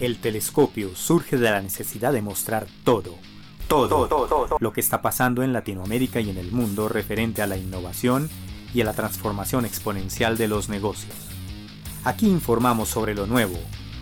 [0.00, 3.18] El telescopio surge de la necesidad de mostrar todo,
[3.68, 7.58] todo, todo, lo que está pasando en Latinoamérica y en el mundo referente a la
[7.58, 8.30] innovación
[8.72, 11.12] y a la transformación exponencial de los negocios.
[12.04, 13.58] Aquí informamos sobre lo nuevo,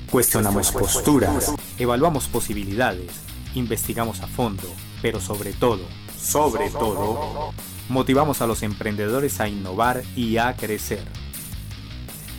[0.08, 3.10] cuestionamos posturas, evaluamos posibilidades,
[3.56, 4.68] investigamos a fondo,
[5.02, 5.82] pero sobre todo,
[6.16, 7.52] sobre todo,
[7.88, 11.02] motivamos a los emprendedores a innovar y a crecer.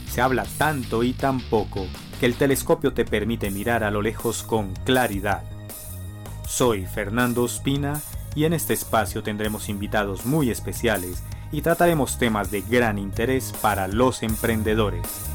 [0.10, 1.86] Se habla tanto y tan poco
[2.20, 5.44] que el telescopio te permite mirar a lo lejos con claridad.
[6.46, 8.02] Soy Fernando Espina
[8.36, 13.88] y en este espacio tendremos invitados muy especiales y trataremos temas de gran interés para
[13.88, 15.30] los emprendedores.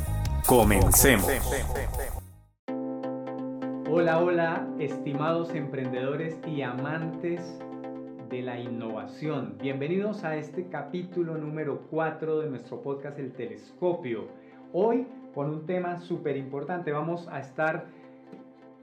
[0.46, 1.26] Comencemos.
[3.90, 7.40] Hola, hola, estimados emprendedores y amantes
[8.28, 9.56] de la innovación.
[9.58, 14.28] Bienvenidos a este capítulo número 4 de nuestro podcast El Telescopio.
[14.72, 16.92] Hoy con un tema súper importante.
[16.92, 17.86] Vamos a estar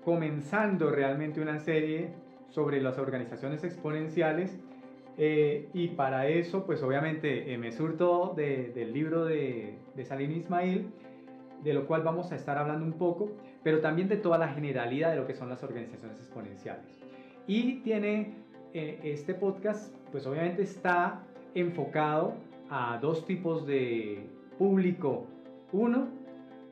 [0.03, 2.09] comenzando realmente una serie
[2.49, 4.59] sobre las organizaciones exponenciales
[5.17, 10.91] eh, y para eso pues obviamente eh, me surto del libro de, de Salim Ismail
[11.63, 13.31] de lo cual vamos a estar hablando un poco,
[13.63, 16.99] pero también de toda la generalidad de lo que son las organizaciones exponenciales.
[17.47, 18.33] Y tiene
[18.73, 22.33] eh, este podcast, pues obviamente está enfocado
[22.69, 24.25] a dos tipos de
[24.57, 25.27] público.
[25.71, 26.07] Uno,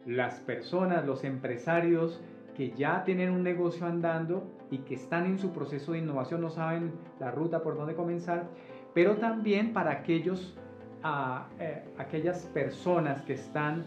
[0.05, 2.21] las personas, los empresarios
[2.55, 6.49] que ya tienen un negocio andando y que están en su proceso de innovación, no
[6.49, 8.47] saben la ruta por dónde comenzar,
[8.93, 10.57] pero también para aquellos,
[11.03, 13.85] a, eh, aquellas personas que están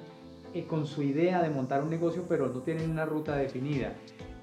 [0.54, 3.92] eh, con su idea de montar un negocio, pero no tienen una ruta definida.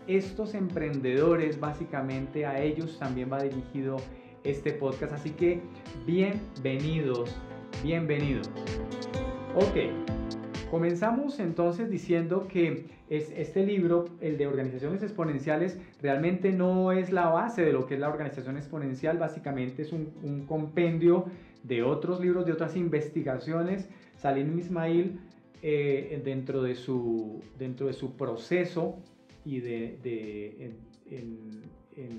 [0.07, 3.97] Estos emprendedores, básicamente a ellos también va dirigido
[4.43, 5.61] este podcast, así que
[6.05, 7.35] bienvenidos,
[7.83, 8.49] bienvenidos.
[9.55, 10.18] Ok,
[10.69, 17.27] Comenzamos entonces diciendo que es, este libro, el de organizaciones exponenciales, realmente no es la
[17.29, 21.25] base de lo que es la organización exponencial, básicamente es un, compendio
[21.63, 23.89] de otros libros, de otras investigaciones.
[24.15, 25.19] Salim Ismail,
[25.63, 28.99] eh, dentro, de su, dentro de su proceso
[29.43, 30.75] y de,
[31.09, 31.69] en,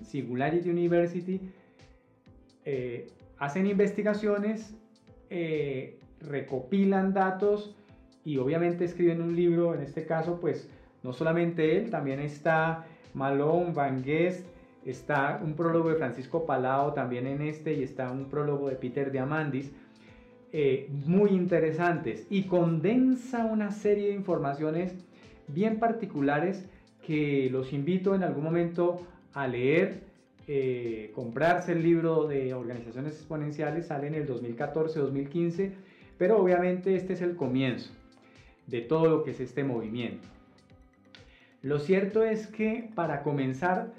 [0.02, 1.40] Singularity University,
[2.64, 3.06] eh,
[3.38, 4.74] hacen investigaciones,
[5.30, 7.74] eh, recopilan datos,
[8.24, 10.68] y obviamente escriben un libro, en este caso pues
[11.02, 14.46] no solamente él, también está Malone, Van Guest,
[14.84, 19.10] está un prólogo de Francisco Palao también en este y está un prólogo de Peter
[19.10, 19.72] Diamandis,
[20.52, 24.94] eh, muy interesantes y condensa una serie de informaciones
[25.48, 26.66] bien particulares
[27.06, 29.00] que los invito en algún momento
[29.32, 30.02] a leer,
[30.48, 35.72] eh, comprarse el libro de organizaciones exponenciales, sale en el 2014-2015,
[36.18, 37.92] pero obviamente este es el comienzo
[38.70, 40.26] de todo lo que es este movimiento.
[41.62, 43.92] Lo cierto es que para comenzar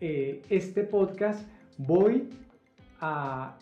[0.00, 1.46] eh, este podcast
[1.76, 2.30] voy
[3.00, 3.56] a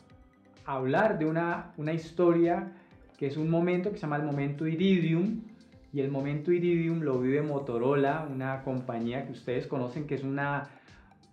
[0.65, 2.73] hablar de una, una historia
[3.19, 5.43] que es un momento que se llama el momento Iridium
[5.93, 10.69] y el momento Iridium lo vive Motorola, una compañía que ustedes conocen que es una,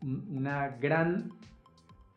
[0.02, 1.32] una gran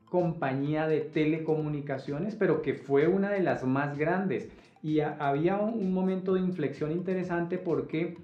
[0.06, 4.48] compañía de telecomunicaciones, pero que fue una de las más grandes.
[4.82, 8.16] Y había un, momento de inflexión interesante porque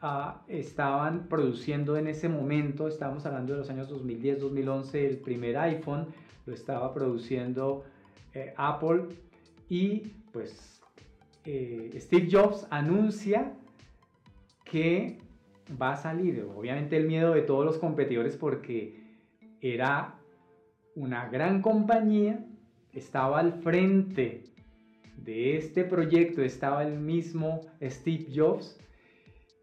[0.00, 6.06] ah, estaban produciendo en ese momento, estábamos hablando de los años 2010-2011, el primer iPhone
[6.46, 7.84] lo estaba produciendo
[8.34, 9.06] eh, Apple
[9.68, 10.80] y pues
[11.44, 13.52] eh, Steve Jobs anuncia
[14.64, 15.18] que
[15.80, 16.46] va a salir.
[16.56, 19.00] Obviamente el miedo de todos los competidores porque
[19.60, 20.14] era
[20.94, 22.44] una gran compañía,
[22.92, 24.44] estaba al frente
[25.24, 28.78] de este proyecto estaba el mismo Steve Jobs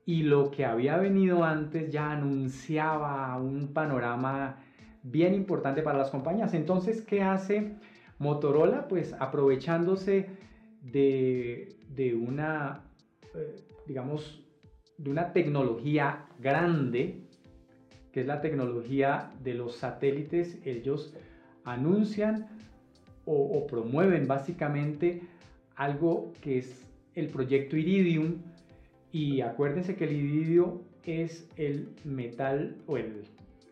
[0.06, 4.64] y lo que había venido antes ya anunciaba un panorama
[5.04, 6.54] bien importante para las compañías.
[6.54, 7.76] Entonces, ¿qué hace
[8.20, 8.88] Motorola?
[8.88, 10.30] Pues aprovechándose
[10.82, 11.76] de,
[12.16, 12.84] una,
[13.36, 13.56] eh,
[13.86, 14.46] digamos,
[14.98, 17.28] de una tecnología grande,
[18.12, 21.14] que es la tecnología de los satélites, ellos
[21.66, 22.48] anuncian
[23.30, 25.22] o promueven básicamente
[25.78, 26.86] algo que es
[27.16, 28.42] el proyecto Iridium
[29.12, 33.24] y acuérdense que el iridio es el metal o el,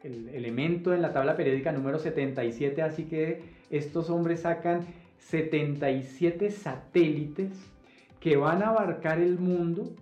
[0.03, 3.41] elemento en la tabla periódica número 77, así que
[3.71, 4.85] estos hombres sacan
[5.17, 7.51] 77 satélites
[8.19, 9.95] que van a abarcar el mundo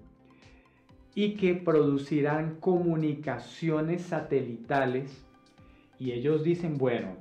[1.16, 5.26] y que producirán comunicaciones satelitales.
[6.00, 7.16] Y ellos dicen, bueno,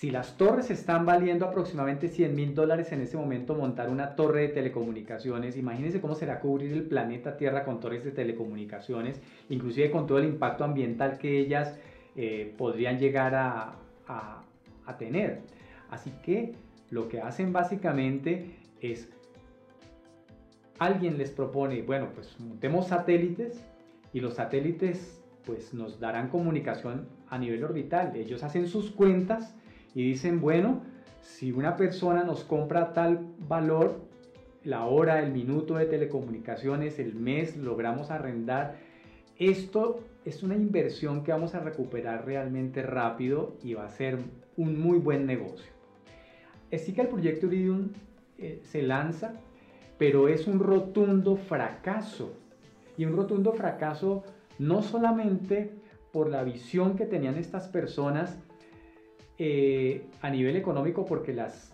[0.00, 4.40] Si las torres están valiendo aproximadamente 100 mil dólares en este momento montar una torre
[4.40, 9.20] de telecomunicaciones, imagínense cómo será cubrir el planeta Tierra con torres de telecomunicaciones,
[9.50, 11.78] inclusive con todo el impacto ambiental que ellas
[12.16, 13.76] eh, podrían llegar a,
[14.06, 15.42] a tener.
[15.90, 16.54] Así que
[16.88, 19.10] lo que hacen básicamente es,
[20.78, 23.62] alguien les propone, bueno, pues montemos satélites
[24.14, 28.16] y los satélites pues nos darán comunicación a nivel orbital.
[28.16, 29.54] Ellos hacen sus cuentas
[29.94, 30.82] y dicen, bueno,
[31.20, 34.00] si una persona nos compra tal valor,
[34.64, 38.76] la hora, el minuto de telecomunicaciones, el mes, logramos arrendar,
[39.38, 44.18] esto es una inversión que vamos a recuperar realmente rápido y va a ser
[44.56, 45.72] un muy buen negocio.
[46.72, 47.88] Así que el proyecto Iridium
[48.38, 49.32] eh, se lanza,
[49.98, 52.34] pero es un rotundo fracaso.
[52.96, 54.24] Y un rotundo fracaso
[54.58, 55.70] no solamente
[56.12, 58.38] por la visión que tenían estas personas
[59.42, 61.72] eh, a nivel económico, porque las,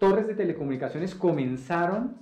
[0.00, 2.16] torres de telecomunicaciones comenzaron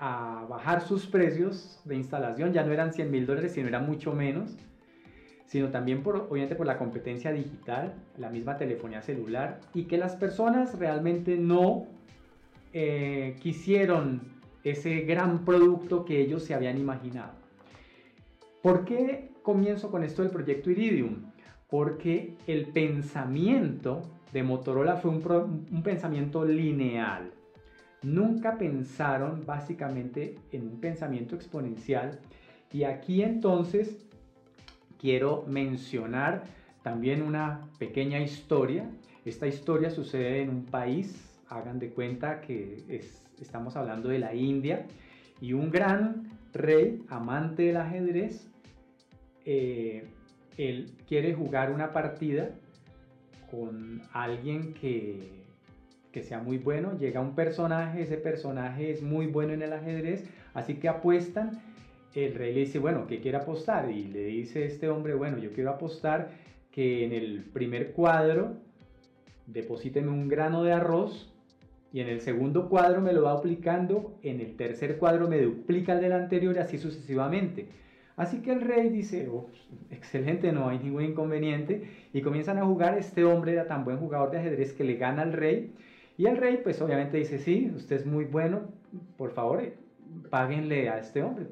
[0.00, 4.12] a bajar sus precios de instalación, ya no eran 100 mil dólares, sino eran mucho
[4.12, 4.56] menos,
[5.46, 10.16] sino también por, obviamente por la competencia digital, la misma telefonía celular, y que las
[10.16, 11.86] personas realmente no
[12.72, 14.20] eh, quisieron
[14.64, 17.34] ese gran producto que ellos se habían imaginado.
[18.62, 21.33] ¿Por qué comienzo con esto del proyecto Iridium?
[21.74, 27.32] Porque el pensamiento de Motorola fue un, pensamiento lineal.
[28.00, 32.20] Nunca pensaron básicamente en un pensamiento exponencial.
[32.72, 34.06] Y aquí entonces
[35.00, 36.44] quiero mencionar
[36.84, 38.88] también una pequeña historia.
[39.24, 43.02] Esta historia sucede en un país, hagan de cuenta que
[43.40, 44.86] estamos hablando de la India,
[45.40, 48.46] y un gran rey, amante del ajedrez,
[49.44, 50.13] eh,
[50.56, 52.50] él quiere jugar una partida
[53.50, 55.44] con alguien que,
[56.12, 60.24] que sea muy bueno, llega un personaje, ese personaje es muy bueno en el ajedrez,
[60.54, 61.60] así que apuestan,
[62.14, 63.90] el rey le dice, bueno, ¿qué quiere apostar?
[63.90, 66.30] Y le dice este hombre, bueno, yo quiero apostar
[66.70, 68.56] que en el primer cuadro
[69.46, 71.32] deposíteme un grano de arroz
[71.92, 75.92] y en el segundo cuadro me lo va duplicando, en el tercer cuadro me duplica
[75.92, 77.66] el del anterior así sucesivamente.
[78.16, 79.28] Así que el rey dice,
[79.90, 81.88] excelente, no hay ningún inconveniente.
[82.12, 85.22] Y comienzan a jugar, este hombre era tan buen jugador de ajedrez que le gana
[85.22, 85.72] al rey.
[86.16, 88.68] Y el rey pues obviamente dice, sí, usted es muy bueno,
[89.16, 89.74] por favor, eh,
[90.30, 91.46] páguenle a este hombre.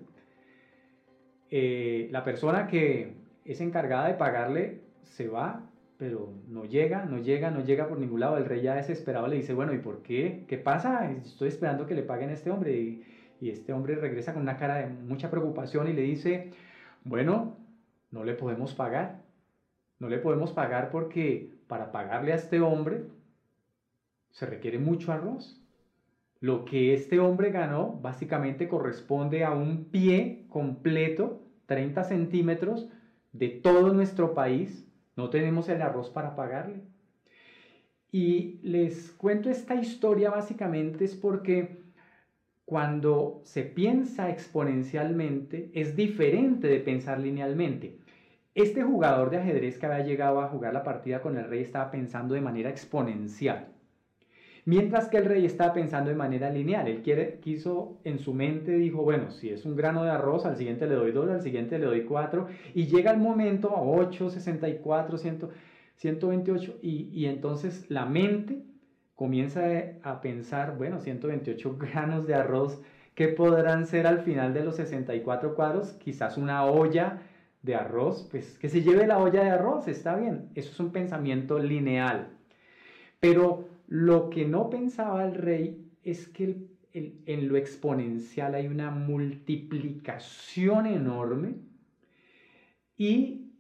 [1.50, 3.14] Eh, la persona que
[3.44, 5.68] es encargada de pagarle se va,
[5.98, 8.36] pero no llega, no llega, no llega por ningún lado.
[8.36, 10.44] El rey ya desesperado le dice, bueno, ¿y por qué?
[10.48, 11.10] ¿Qué pasa?
[11.10, 13.00] Estoy esperando que le paguen a este hombre.
[13.42, 16.52] Y este hombre regresa con una cara de mucha preocupación y le dice,
[17.02, 17.56] bueno,
[18.12, 19.20] no le podemos pagar.
[19.98, 23.02] No le podemos pagar porque para pagarle a este hombre
[24.30, 25.60] se requiere mucho arroz.
[26.38, 32.90] Lo que este hombre ganó básicamente corresponde a un pie completo, 30 centímetros,
[33.32, 34.86] de todo nuestro país.
[35.16, 36.82] No tenemos el arroz para pagarle.
[38.12, 41.81] Y les cuento esta historia básicamente es porque
[42.64, 47.98] cuando se piensa exponencialmente es diferente de pensar linealmente.
[48.54, 51.90] Este jugador de ajedrez que había llegado a jugar la partida con el rey estaba
[51.90, 53.68] pensando de manera exponencial.
[54.64, 56.86] Mientras que el rey estaba pensando de manera lineal.
[56.86, 60.56] Él quiere, quiso en su mente, dijo, bueno, si es un grano de arroz, al
[60.56, 62.46] siguiente le doy dos, al siguiente le doy cuatro.
[62.74, 65.18] Y llega el momento a 8, 64,
[65.96, 66.78] 128.
[66.80, 68.62] Y, y entonces la mente
[69.14, 69.62] comienza
[70.02, 72.80] a pensar, bueno, 128 granos de arroz,
[73.14, 75.92] ¿qué podrán ser al final de los 64 cuadros?
[75.94, 77.22] Quizás una olla
[77.62, 80.90] de arroz, pues que se lleve la olla de arroz, está bien, eso es un
[80.90, 82.28] pensamiento lineal.
[83.20, 90.86] Pero lo que no pensaba el rey es que en lo exponencial hay una multiplicación
[90.86, 91.54] enorme
[92.96, 93.51] y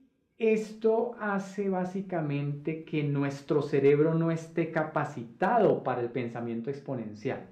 [0.42, 7.46] esto hace básicamente que nuestro cerebro no esté capacitado para el pensamiento exponencial.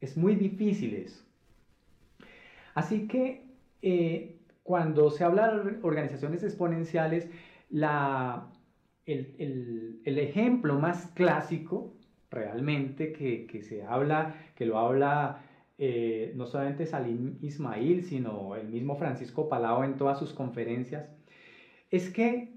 [0.00, 1.24] Es muy difícil eso.
[2.74, 3.44] Así que
[3.82, 7.28] eh, cuando se habla de organizaciones exponenciales,
[7.70, 8.58] el,
[10.04, 11.94] ejemplo más clásico
[12.30, 15.42] realmente que, se habla, que lo habla
[15.78, 21.08] eh, no solamente Salim Ismail, sino el mismo Francisco Palau en todas sus conferencias,
[21.90, 22.56] es que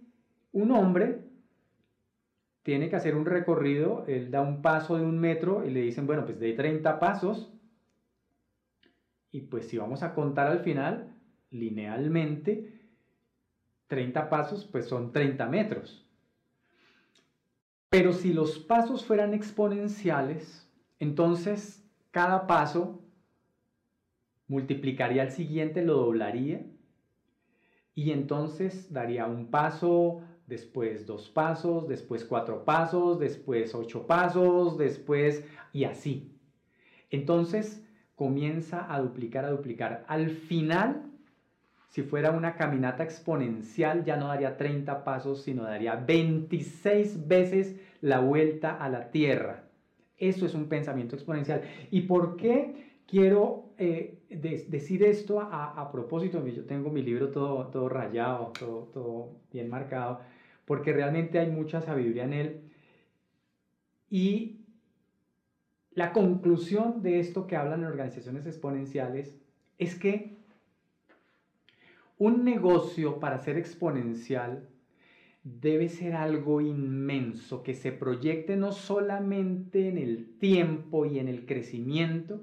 [0.52, 1.24] un hombre
[2.62, 6.08] tiene que hacer un recorrido, él da un paso de un metro y le dicen,
[6.08, 7.52] bueno, pues de 30 pasos,
[9.32, 11.14] y pues si vamos a contar al final,
[11.50, 12.72] linealmente,
[13.88, 16.08] 30 pasos pues son 30 metros.
[17.90, 23.02] Pero si los pasos fueran exponenciales, entonces cada paso
[24.48, 26.66] multiplicaría el siguiente, lo doblaría
[27.96, 35.46] y entonces daría un paso, después dos pasos, después cuatro pasos, después ocho pasos, después
[35.72, 36.32] y así.
[37.10, 37.84] Entonces
[38.16, 40.04] comienza a duplicar, a duplicar.
[40.08, 41.14] Al final
[41.94, 48.20] si fuera una caminata exponencial, ya no daría 30 pasos, sino daría 26 veces la
[48.20, 49.66] vuelta a la Tierra.
[50.18, 51.62] Eso es un pensamiento exponencial.
[51.92, 56.46] ¿Y por qué quiero eh, decir esto a, propósito?
[56.48, 60.20] Yo tengo mi libro todo, todo rayado, todo, todo bien marcado,
[60.66, 62.62] porque realmente hay mucha sabiduría en él.
[64.10, 64.62] Y
[65.92, 69.40] la conclusión de esto que hablan en organizaciones exponenciales
[69.78, 70.38] es que
[72.18, 74.68] un negocio para ser exponencial
[75.44, 81.46] debe ser algo inmenso, que se proyecte no solamente en el tiempo y en el
[81.46, 82.42] crecimiento,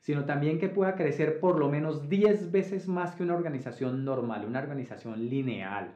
[0.00, 4.44] sino también que pueda crecer por lo menos 10 veces más que una organización normal,
[4.46, 5.94] una organización lineal.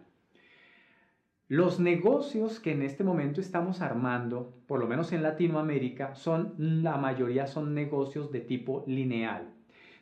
[1.49, 6.97] Los negocios que en este momento estamos armando, por lo menos en Latinoamérica, son la
[6.97, 9.53] mayoría son negocios de tipo lineal,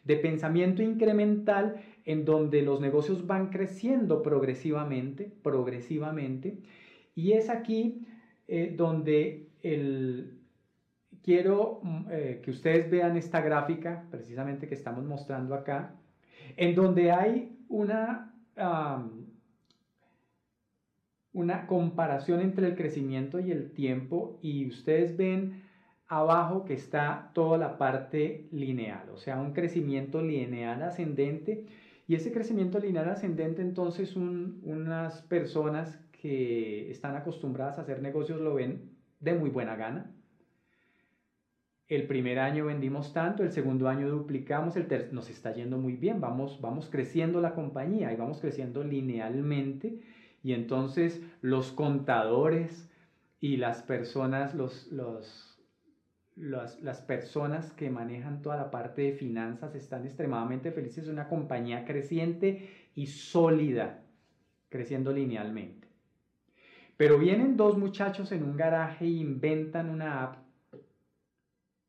[0.04, 6.58] de pensamiento incremental en donde los negocios van creciendo progresivamente, progresivamente,
[7.14, 8.06] y es aquí
[8.46, 10.41] eh, donde el,
[11.22, 15.94] quiero mm, eh, que ustedes vean esta gráfica, precisamente que estamos mostrando acá,
[16.56, 18.34] en donde hay una,
[21.32, 25.62] una comparación entre el crecimiento y el tiempo, y ustedes ven
[26.08, 31.66] abajo que está toda la parte lineal, o sea, un crecimiento lineal ascendente
[32.06, 38.54] y ese crecimiento lineal ascendente, entonces, unas personas que están acostumbradas a hacer negocios lo
[38.54, 40.10] ven de muy buena gana.
[41.94, 46.22] El primer año vendimos tanto, el segundo año duplicamos, el nos está yendo muy bien,
[46.22, 50.00] vamos, vamos creciendo la compañía y vamos creciendo linealmente.
[50.42, 52.90] Y entonces los contadores
[53.40, 55.60] y las personas, los, los
[56.34, 61.04] las, personas que manejan toda la parte de finanzas están extremadamente felices.
[61.04, 64.02] Es una compañía creciente y sólida,
[64.70, 65.88] creciendo linealmente.
[66.96, 70.41] Pero vienen dos muchachos en un garaje e inventan una app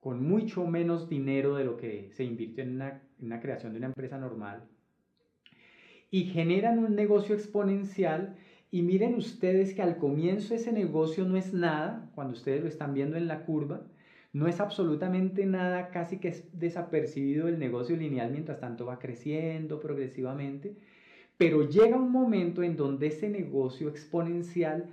[0.04, 3.78] con mucho menos dinero de lo que se invirtió en una, en una creación de
[3.78, 4.64] una empresa normal.
[6.12, 8.36] Y generan un negocio exponencial
[8.70, 12.94] y miren ustedes que al comienzo ese negocio no es nada, cuando ustedes lo están
[12.94, 13.88] viendo en la curva,
[14.34, 19.80] no es absolutamente nada, casi que es desapercibido el negocio lineal mientras tanto va creciendo
[19.80, 20.76] progresivamente,
[21.38, 24.90] pero llega un momento en donde ese negocio exponencial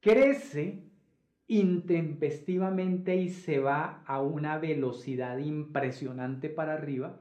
[0.00, 0.91] crece
[1.58, 7.20] intempestivamente y se va a una velocidad impresionante para arriba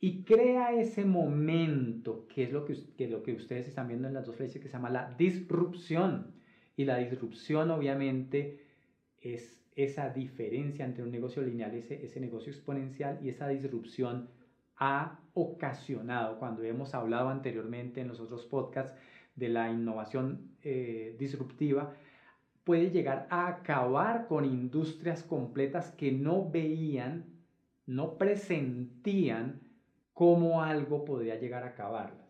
[0.00, 4.14] y crea ese momento, que es lo que, que, lo que ustedes están viendo en
[4.14, 6.34] las dos flechas, que se llama la disrupción.
[6.76, 8.60] Y la disrupción obviamente
[9.20, 14.28] es esa diferencia entre un negocio lineal, ese, ese negocio exponencial y esa disrupción
[14.76, 18.96] ha ocasionado, cuando hemos hablado anteriormente en los otros podcasts
[19.36, 21.94] de la innovación eh, disruptiva,
[22.64, 27.26] puede llegar a acabar con industrias completas que no veían,
[27.86, 29.60] no presentían
[30.14, 32.24] cómo algo podría llegar a acabarlas.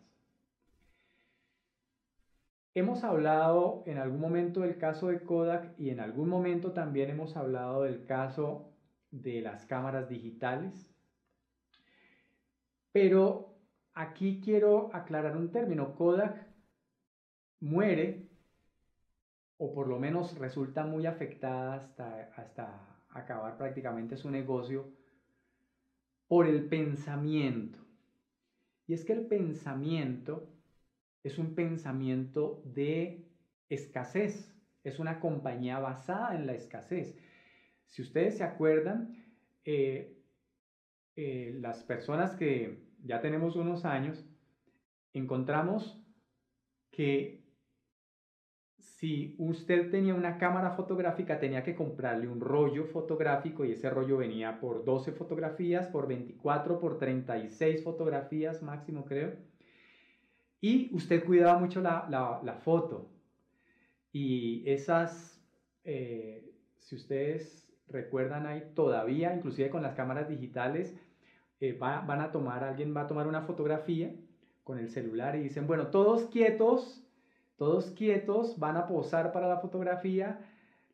[2.73, 7.37] Hemos hablado en algún momento del caso de Kodak y en algún momento también hemos
[7.37, 8.73] hablado del caso
[9.11, 10.93] de las cámaras digitales.
[12.91, 13.55] Pero
[13.93, 15.95] aquí quiero aclarar un término.
[15.95, 16.45] Kodak
[17.61, 18.27] muere
[19.57, 24.91] o por lo menos resulta muy afectada hasta, hasta acabar prácticamente su negocio
[26.27, 27.79] por el pensamiento.
[28.87, 30.51] Y es que el pensamiento
[31.23, 33.27] es un pensamiento de
[33.69, 37.17] escasez, es una compañía basada en la escasez.
[37.87, 39.15] Si ustedes se acuerdan,
[39.63, 40.21] eh,
[41.15, 44.23] eh, las personas que ya tenemos unos años,
[45.13, 45.99] encontramos
[46.91, 47.34] que
[48.95, 54.15] si usted tenía una cámara fotográfica, tenía que comprarle un rollo fotográfico y ese rollo
[54.15, 59.33] venía por 12 fotografías, por 24, por 36 fotografías máximo creo.
[60.61, 62.07] Y usted cuidaba mucho la,
[62.41, 63.11] la, foto.
[64.13, 65.45] Y esas,
[65.83, 70.95] eh, si ustedes recuerdan ahí, todavía, inclusive con las cámaras digitales,
[71.59, 74.15] eh, van a tomar, alguien va a tomar una fotografía
[74.63, 77.04] con el celular y dicen, bueno, todos quietos,
[77.57, 80.39] todos quietos, van a posar para la fotografía,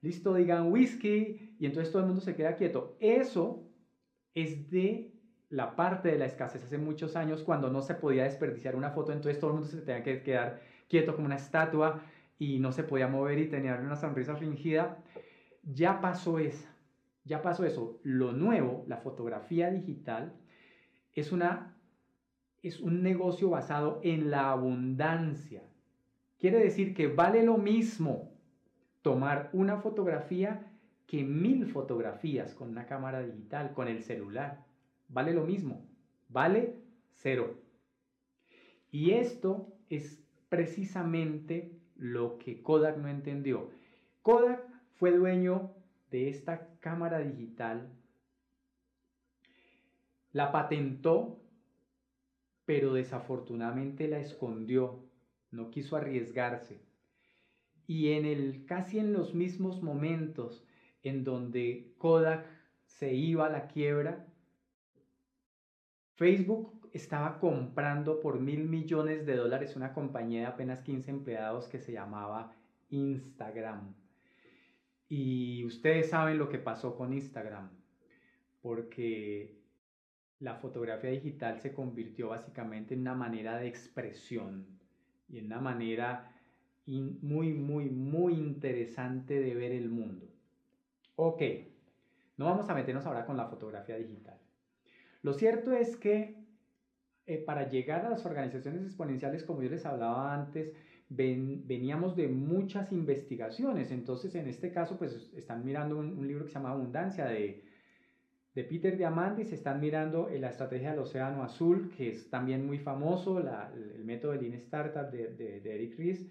[0.01, 2.95] listo, digan whisky y entonces todo el mundo se queda quieto.
[2.99, 3.63] Eso
[4.33, 5.13] es de
[5.49, 9.11] la parte de la escasez hace muchos años cuando no se podía desperdiciar una foto,
[9.11, 12.01] entonces todo el mundo se tenía que quedar quieto como una estatua
[12.39, 14.97] y no se podía mover y tenía una sonrisa fingida.
[15.63, 16.73] Ya pasó esa,
[17.23, 17.99] ya pasó eso.
[18.03, 20.33] Lo nuevo, la fotografía digital,
[21.13, 21.77] es, una,
[22.63, 25.61] es un negocio basado en la abundancia.
[26.41, 28.31] Quiere decir que vale lo mismo
[29.03, 30.71] tomar una fotografía
[31.05, 34.65] que mil fotografías con una cámara digital, con el celular.
[35.07, 35.85] Vale lo mismo,
[36.29, 36.81] vale
[37.13, 37.59] cero.
[38.89, 40.19] Y esto es
[40.49, 43.69] precisamente lo que Kodak no entendió.
[44.23, 45.75] Kodak fue dueño
[46.09, 47.87] de esta cámara digital,
[50.33, 51.39] la patentó,
[52.65, 55.10] pero desafortunadamente la escondió,
[55.51, 56.81] no quiso arriesgarse.
[57.87, 60.65] Y en el casi en los mismos momentos
[61.03, 62.45] en donde Kodak
[62.85, 64.27] se iba a la quiebra,
[66.15, 71.79] Facebook estaba comprando por mil millones de dólares una compañía de apenas 15 empleados que
[71.79, 72.53] se llamaba
[72.89, 73.95] Instagram.
[75.07, 77.69] Y ustedes saben lo que pasó con Instagram,
[78.61, 79.59] porque
[80.39, 84.80] la fotografía digital se convirtió básicamente en una manera de expresión
[85.31, 86.31] y en una manera
[86.85, 90.27] muy, muy, muy interesante de ver el mundo.
[91.15, 91.41] Ok,
[92.37, 94.37] no vamos a meternos ahora con la fotografía digital.
[95.21, 96.41] Lo cierto es que
[97.27, 100.73] eh, para llegar a las organizaciones exponenciales, como yo les hablaba antes,
[101.09, 103.91] veníamos de muchas investigaciones.
[103.91, 107.63] Entonces, en este caso, pues están mirando un, libro que se llama Abundancia de,
[108.55, 113.39] de Peter Diamandis, están mirando la estrategia del océano azul, que es también muy famoso,
[113.39, 116.27] el método de Lean Startup de, de, Eric Ries,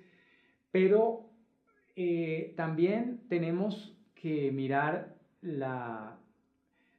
[0.70, 1.30] pero
[1.96, 6.18] eh, también tenemos que mirar la,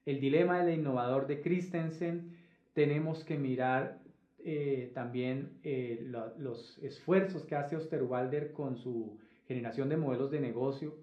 [0.06, 2.36] el dilema del innovador de Christensen,
[2.74, 4.00] tenemos que mirar
[4.44, 6.04] eh, también eh,
[6.38, 10.96] los esfuerzos que hace Osterwalder con su generación de modelos de negocio.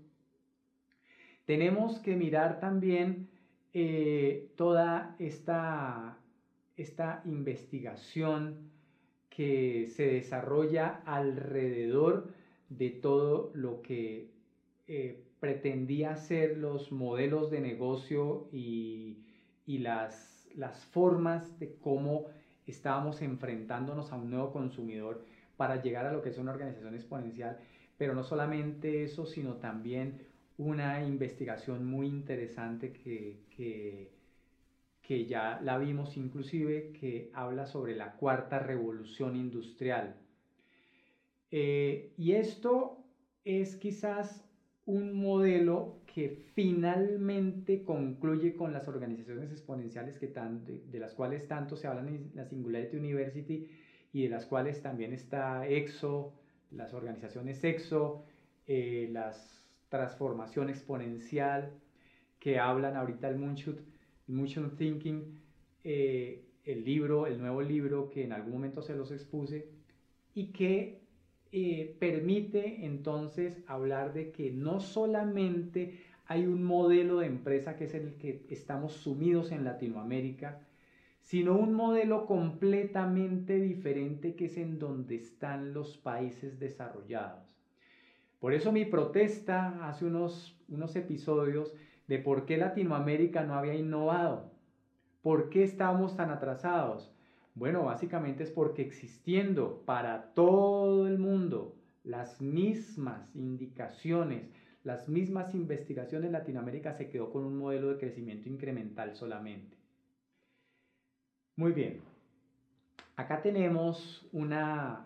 [1.45, 3.28] Tenemos que mirar también
[3.75, 6.19] eh, toda esta,
[6.77, 8.71] esta investigación
[9.29, 12.29] que se desarrolla alrededor
[12.69, 14.31] de todo lo que
[15.41, 19.19] pretendía ser los modelos de negocio y,
[19.67, 22.27] y las, las formas de cómo
[22.67, 25.25] estábamos enfrentándonos a un nuevo consumidor
[25.57, 27.59] para llegar a lo que es una organización exponencial,
[27.97, 30.28] pero no solamente eso, sino también
[30.59, 34.11] una investigación muy interesante que, que,
[35.01, 40.17] que ya la vimos inclusive, que habla sobre la cuarta revolución industrial.
[41.51, 43.05] Eh, y esto
[43.45, 44.45] es quizás
[44.85, 51.87] un modelo que finalmente concluye con las organizaciones exponenciales que de, las cuales tanto se
[51.87, 53.69] habla en la Singularity University
[54.13, 56.33] y de las cuales también está EXO,
[56.71, 58.25] las organizaciones EXO,
[58.67, 61.73] eh, las transformación exponencial
[62.39, 63.81] que hablan ahorita el Moonshot,
[64.29, 65.41] Motion Thinking,
[65.85, 69.69] eh, el libro, el nuevo libro que en algún momento se los expuse
[70.35, 71.01] y que
[71.51, 77.95] eh, permite entonces hablar de que no solamente hay un modelo de empresa que es
[77.95, 80.61] el que estamos sumidos en Latinoamérica,
[81.23, 87.58] sino un modelo completamente diferente que es en donde están los países desarrollados.
[88.41, 91.75] Por eso mi protesta hace unos, unos episodios
[92.07, 94.51] de por qué Latinoamérica no había innovado,
[95.23, 97.13] por qué estábamos tan atrasados.
[97.55, 101.75] Bueno, básicamente es porque existiendo para todo el mundo
[102.05, 104.49] las mismas indicaciones,
[104.85, 109.77] las mismas investigaciones, Latinoamérica se quedó con un modelo de crecimiento incremental solamente.
[111.57, 112.01] Muy bien.
[113.17, 115.05] Acá tenemos una,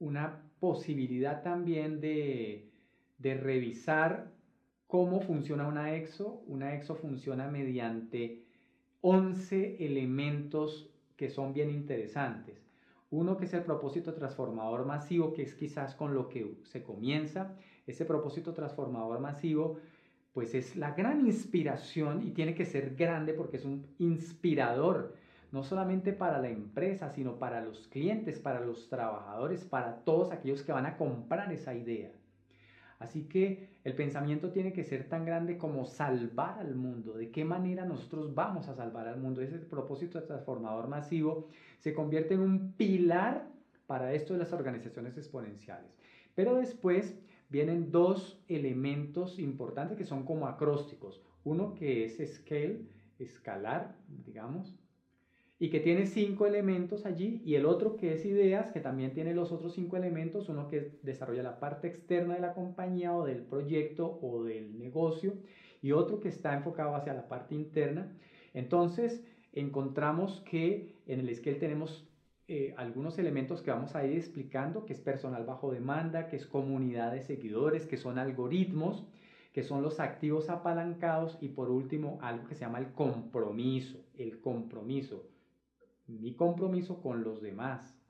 [0.00, 2.70] una posibilidad también de,
[3.18, 4.32] revisar
[4.86, 6.42] cómo funciona una EXO.
[6.46, 8.44] Una EXO funciona mediante
[9.00, 12.62] 11 elementos que son bien interesantes.
[13.10, 17.54] Uno que es el propósito transformador masivo, que es quizás con lo que se comienza.
[17.86, 19.78] Ese propósito transformador masivo,
[20.32, 25.14] pues es la gran inspiración y tiene que ser grande porque es un inspirador,
[25.52, 30.62] no solamente para la empresa, sino para los clientes, para los trabajadores, para todos aquellos
[30.62, 32.10] que van a comprar esa idea.
[32.98, 37.12] Así que el pensamiento tiene que ser tan grande como salvar al mundo.
[37.12, 39.42] ¿De qué manera nosotros vamos a salvar al mundo?
[39.42, 43.48] Ese propósito transformador masivo se convierte en un pilar
[43.86, 45.94] para esto de las organizaciones exponenciales.
[46.34, 51.20] Pero después vienen dos elementos importantes que son como acrósticos.
[51.44, 52.80] Uno que es scale,
[53.18, 54.74] escalar, digamos,
[55.58, 59.34] y que tiene cinco elementos allí, y el otro que es ideas, que también tiene
[59.34, 63.42] los otros cinco elementos, uno que desarrolla la parte externa de la compañía o del
[63.42, 65.32] proyecto o del negocio,
[65.80, 68.12] y otro que está enfocado hacia la parte interna.
[68.52, 72.06] Entonces, encontramos que en el scale tenemos
[72.48, 76.46] eh, algunos elementos que vamos a ir explicando, que es personal bajo demanda, que es
[76.46, 79.06] comunidad de seguidores, que son algoritmos,
[79.54, 84.38] que son los activos apalancados y por último algo que se llama el compromiso, el
[84.40, 85.24] compromiso
[86.08, 88.00] mi compromiso con los demás.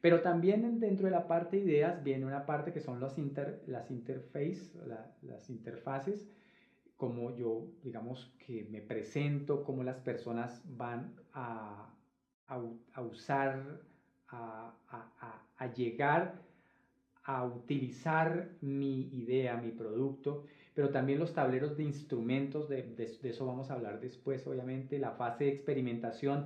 [0.00, 3.90] Pero también dentro de la parte ideas viene una parte que son las, inter, las
[3.90, 4.70] interface,
[5.22, 6.28] las interfaces,
[6.96, 11.92] como yo, digamos, que me presento, cómo las personas van a,
[12.46, 13.80] a, usar,
[14.28, 16.40] a, llegar
[17.24, 20.44] a utilizar mi idea, mi producto,
[20.76, 25.12] pero también los tableros de instrumentos, de, de, eso vamos a hablar después, obviamente, la
[25.12, 26.44] fase de experimentación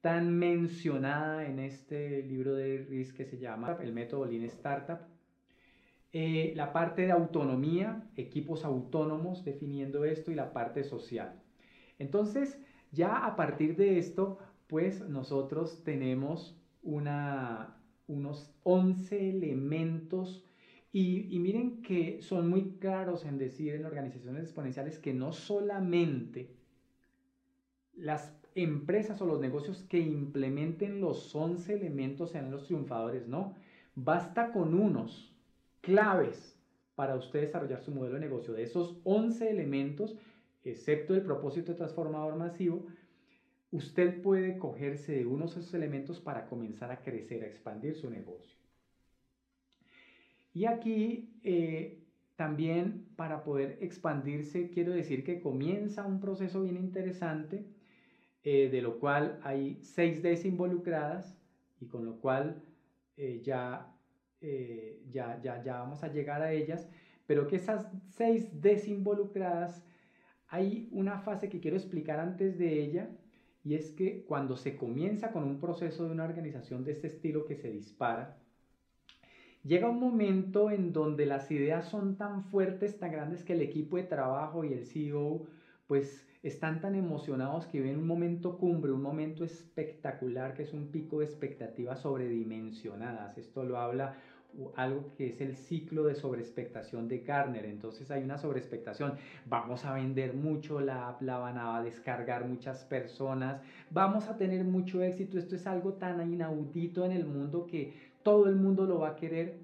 [0.00, 4.98] tan mencionada en este libro de RIS que se llama el método Lean Startup.
[6.12, 11.40] Eh, la parte de autonomía, equipos autónomos definiendo esto y la parte social.
[12.00, 12.58] Entonces,
[12.90, 17.76] ya a partir de esto, pues nosotros tenemos una,
[18.08, 20.47] unos 11 elementos
[20.92, 26.48] y, miren que son muy claros en decir en organizaciones exponenciales que no solamente
[27.94, 33.54] las empresas o los negocios que implementen los 11 elementos sean los triunfadores, no.
[33.94, 35.34] Basta con unos
[35.82, 36.56] claves
[36.94, 38.54] para usted desarrollar su modelo de negocio.
[38.54, 40.16] De esos 11 elementos,
[40.64, 42.86] excepto el propósito transformador masivo,
[43.70, 48.08] usted puede cogerse de unos de esos elementos para comenzar a crecer, a expandir su
[48.10, 48.57] negocio.
[50.58, 52.02] Y aquí eh,
[52.34, 57.64] también para poder expandirse, quiero decir que comienza un proceso bien interesante,
[58.42, 61.40] eh, de lo cual hay seis Ds involucradas
[61.78, 62.60] y con lo cual
[63.16, 63.94] eh, ya,
[65.12, 66.90] ya, ya, ya vamos a llegar a ellas,
[67.28, 69.86] pero que esas seis Ds involucradas,
[70.48, 73.16] hay una fase que quiero explicar antes de ella,
[73.62, 77.44] y es que cuando se comienza con un proceso de una organización de este estilo
[77.44, 78.42] que se dispara,
[79.68, 83.98] llega un momento en donde las ideas son tan fuertes, tan grandes que el equipo
[83.98, 85.46] de trabajo y el CEO
[85.86, 90.90] pues están tan emocionados que ven un momento cumbre, un momento espectacular que es un
[90.90, 93.36] pico de expectativas sobredimensionadas.
[93.36, 94.16] Esto lo habla
[94.76, 97.64] algo que es el ciclo de sobreexpectación de Garner.
[97.66, 99.14] Entonces hay una sobreexpectación.
[99.46, 104.64] Vamos a vender mucho la app, la van a descargar muchas personas, vamos a tener
[104.64, 105.38] mucho éxito.
[105.38, 109.16] Esto es algo tan inaudito en el mundo que todo el mundo lo va a
[109.16, 109.58] querer.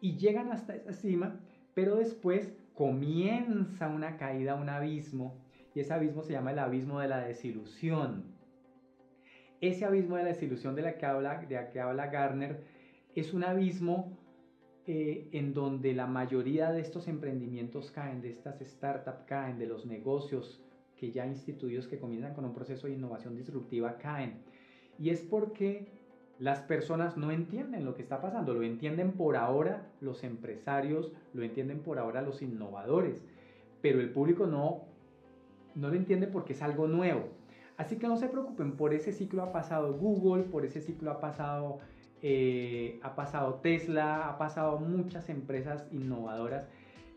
[0.00, 1.40] Y llegan hasta esa cima,
[1.74, 5.34] pero después comienza una caída, un abismo.
[5.74, 8.36] Y ese abismo se llama el abismo de la desilusión.
[9.60, 12.62] Ese abismo de la desilusión de la que habla, de la que habla Garner
[13.16, 14.16] es un abismo
[14.86, 19.86] eh, en donde la mayoría de estos emprendimientos caen, de estas startups caen, de los
[19.86, 20.62] negocios
[20.96, 24.44] que ya instituidos que comienzan con un proceso de innovación disruptiva caen.
[25.00, 26.01] Y es porque
[26.42, 31.44] las personas no entienden lo que está pasando, lo entienden por ahora los empresarios, lo
[31.44, 33.22] entienden por ahora los innovadores,
[33.80, 34.82] pero el público no,
[35.76, 37.28] no lo entiende porque es algo nuevo.
[37.76, 41.20] Así que no se preocupen, por ese ciclo ha pasado Google, por ese ciclo ha
[41.20, 41.78] pasado
[42.22, 46.66] eh, ha pasado Tesla, ha pasado muchas empresas innovadoras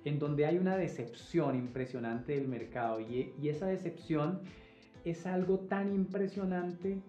[0.04, 4.42] en donde hay una decepción impresionante del mercado y, y esa decepción
[5.04, 7.02] es algo tan impresionante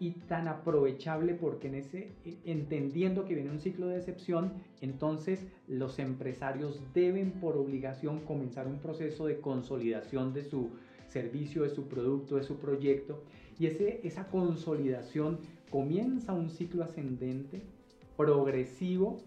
[0.00, 2.12] y tan aprovechable porque en ese,
[2.46, 8.78] entendiendo que viene un ciclo de decepción, entonces los empresarios deben por obligación comenzar un
[8.78, 10.70] proceso de consolidación de su
[11.06, 13.22] servicio, de su producto, de su proyecto.
[13.58, 17.60] Y ese, esa consolidación comienza un ciclo ascendente,
[18.16, 19.18] progresivo,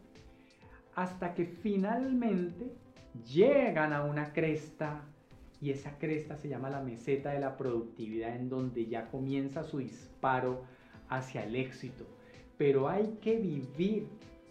[0.95, 2.73] hasta que finalmente
[3.31, 5.03] llegan a una cresta
[5.63, 9.77] y esa cresta se llama la meseta de la productividad en donde ya comienza su
[9.77, 10.61] disparo
[11.07, 12.05] hacia el éxito.
[12.57, 14.07] Pero hay que vivir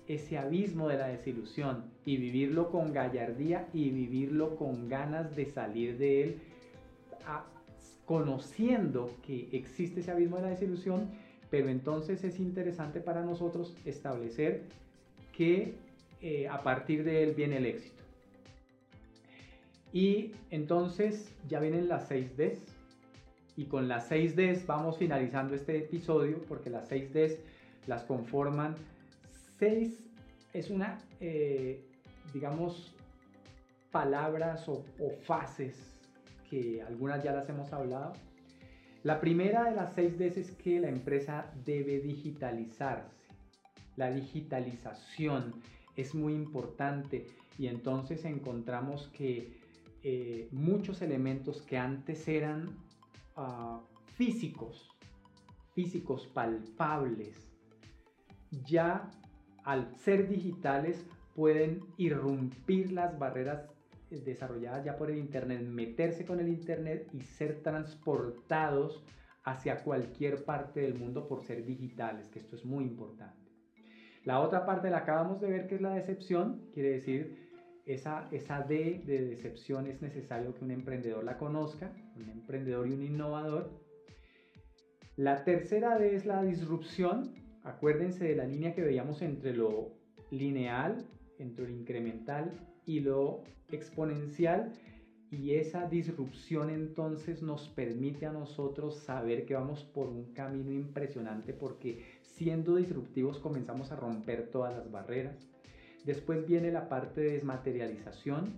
[0.09, 5.98] ese abismo de la desilusión y vivirlo con gallardía y vivirlo con ganas de salir
[5.98, 6.38] de él,
[8.07, 11.11] conociendo que existe ese abismo de la desilusión
[11.53, 14.62] pero entonces es interesante para nosotros establecer
[15.37, 15.75] que
[16.22, 18.01] eh, a partir de él viene el éxito.
[19.92, 22.76] Y entonces ya vienen las 6 Ds.
[23.57, 27.38] Y con las 6 Ds vamos finalizando este episodio porque las 6 Ds
[27.87, 28.76] las conforman
[29.59, 30.09] 6
[30.52, 31.85] es una, eh,
[32.33, 32.94] digamos,
[33.90, 35.98] palabras o, o fases
[36.48, 38.12] que algunas ya las hemos hablado.
[39.02, 43.16] La primera de las seis veces es que la empresa debe digitalizarse.
[43.96, 45.55] La digitalización
[45.96, 47.26] es muy importante
[47.59, 49.62] y entonces encontramos que
[50.04, 52.76] eh, muchos elementos que antes eran
[53.36, 53.80] ah,
[54.14, 54.90] físicos,
[55.74, 57.52] físicos palpables,
[58.64, 59.10] ya
[59.64, 63.70] al ser digitales pueden irrumpir las barreras
[64.10, 69.02] desarrolladas ya por el Internet, meterse con el Internet y ser transportados
[69.44, 73.50] hacia cualquier parte del mundo por ser digitales, que esto es muy importante.
[74.24, 77.41] La otra parte la acabamos de ver que es la decepción, quiere decir
[77.87, 82.92] esa, esa D de decepción es necesario que un emprendedor la conozca, un emprendedor y
[82.92, 83.71] un innovador.
[85.16, 89.92] La tercera D es la disrupción, acuérdense de la línea que veíamos entre lo
[90.31, 91.05] lineal,
[91.38, 92.53] entre lo incremental
[92.87, 94.73] y lo exponencial.
[95.31, 101.55] Y esa disrupción entonces nos permite a nosotros saber que vamos por un camino impresionante
[101.55, 105.51] porque siendo disruptivos comenzamos a romper todas las barreras.
[106.04, 108.54] Después viene la parte de desmaterialización,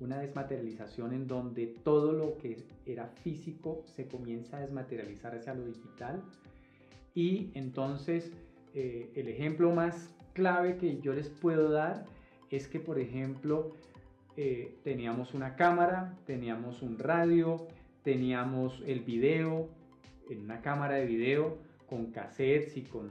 [0.00, 2.56] una desmaterialización en donde todo lo que
[2.86, 6.22] era físico se comienza a desmaterializar hacia lo digital.
[7.14, 8.32] Y entonces
[8.74, 12.04] eh, el ejemplo más clave que yo les puedo dar
[12.50, 13.72] es que, por ejemplo,
[14.36, 17.66] eh, teníamos una cámara, teníamos un radio,
[18.04, 19.68] teníamos el video,
[20.30, 21.58] en una cámara de video
[21.88, 23.10] con cassettes y con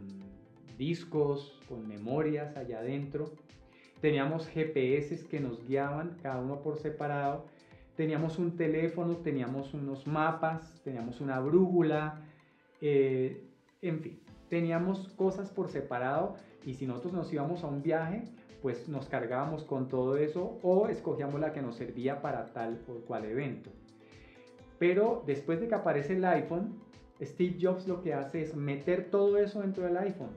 [0.78, 3.26] discos, con memorias allá adentro.
[4.02, 7.46] Teníamos GPS que nos guiaban, cada uno por separado.
[7.96, 12.22] Teníamos un teléfono, teníamos unos mapas, teníamos una brújula,
[12.80, 13.44] eh,
[13.82, 18.24] en fin, teníamos cosas por separado y si nosotros nos íbamos a un viaje,
[18.62, 23.06] pues nos cargábamos con todo eso o escogíamos la que nos servía para tal o
[23.06, 23.72] cual evento.
[24.80, 26.80] Pero después de que aparece el iPhone,
[27.22, 30.30] Steve Jobs lo que hace es meter todo eso dentro del iPhone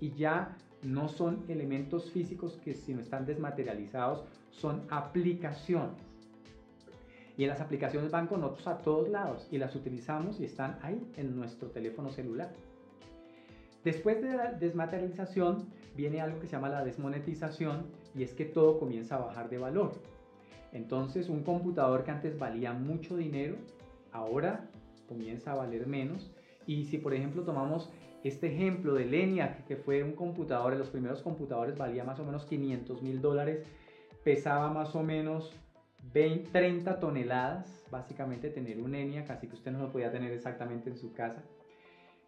[0.00, 5.96] y ya no son elementos físicos que si no están desmaterializados, son aplicaciones.
[7.36, 11.10] Y las aplicaciones van con nosotros a todos lados y las utilizamos y están ahí
[11.16, 12.52] en nuestro teléfono celular.
[13.84, 18.78] Después de la desmaterialización viene algo que se llama la desmonetización y es que todo
[18.78, 19.92] comienza a bajar de valor.
[20.72, 23.56] Entonces un computador que antes valía mucho dinero,
[24.12, 24.68] ahora
[25.08, 26.30] comienza a valer menos.
[26.66, 27.88] Y si por ejemplo tomamos
[28.24, 32.44] este ejemplo de ENIAC, que fue un computador, los primeros computadores valía más o menos
[32.44, 33.64] 500 mil dólares,
[34.24, 35.52] pesaba más o menos
[36.12, 40.90] 20, 30 toneladas, básicamente tener un ENIAC, así que usted no lo podía tener exactamente
[40.90, 41.42] en su casa.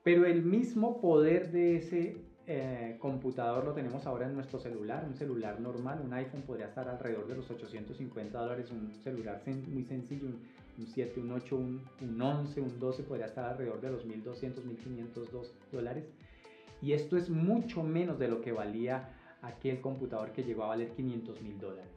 [0.02, 5.14] Pero el mismo poder de ese eh, computador lo tenemos ahora en nuestro celular, un
[5.14, 10.26] celular normal, un iPhone podría estar alrededor de los 850 dólares, un celular muy sencillo,
[10.26, 10.40] un,
[10.76, 15.28] 7, un 8, un, un, 11, un 12 podría estar alrededor de los 1200, 1500
[15.72, 16.04] dólares.
[16.82, 20.90] Y esto es mucho menos de lo que valía aquel computador que llegó a valer
[20.92, 21.90] 500 mil dólares.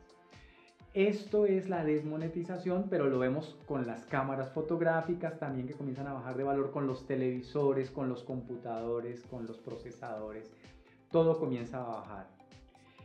[0.93, 6.13] Esto es la desmonetización, pero lo vemos con las cámaras fotográficas también que comienzan a
[6.13, 10.51] bajar de valor, con los televisores, con los computadores, con los procesadores.
[11.09, 12.27] Todo comienza a bajar.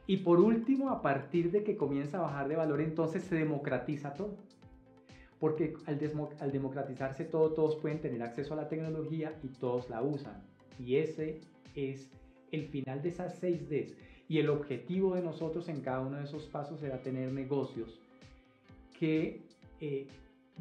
[0.06, 4.12] Y por último, a partir de que comienza a bajar de valor, entonces se democratiza
[4.12, 4.36] todo.
[5.38, 5.98] Porque al,
[6.40, 10.42] al democratizarse todo, todos pueden tener acceso a la tecnología y todos la usan.
[10.78, 11.40] Y ese
[11.74, 12.10] es
[12.50, 13.94] el final de esas 6Ds.
[14.28, 18.00] Y el objetivo de nosotros en cada uno de esos pasos será tener negocios
[18.98, 19.42] que
[19.80, 20.06] eh,